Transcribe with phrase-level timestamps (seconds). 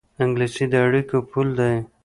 [0.23, 1.75] انګلیسي د اړیکو پُل دی